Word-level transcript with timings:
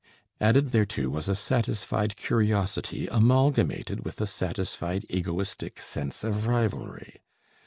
Added 0.39 0.71
thereto 0.71 1.09
was 1.09 1.29
a 1.29 1.35
satisfied 1.35 2.15
curiosity 2.15 3.05
amalgamated 3.05 4.03
with 4.03 4.19
a 4.19 4.25
satisfied 4.25 5.05
egoistic 5.09 5.79
sense 5.79 6.23
of 6.23 6.47
rivalry. 6.47 7.21